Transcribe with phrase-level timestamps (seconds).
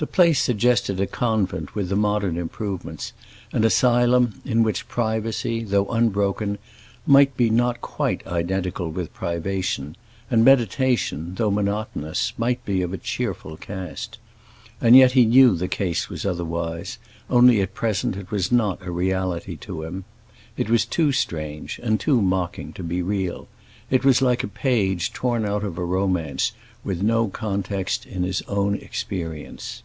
[0.00, 6.56] The place suggested a convent with the modern improvements—an asylum in which privacy, though unbroken,
[7.06, 9.98] might be not quite identical with privation,
[10.30, 14.16] and meditation, though monotonous, might be of a cheerful cast.
[14.80, 16.96] And yet he knew the case was otherwise;
[17.28, 20.04] only at present it was not a reality to him.
[20.56, 23.48] It was too strange and too mocking to be real;
[23.90, 26.52] it was like a page torn out of a romance,
[26.82, 29.82] with no context in his own experience.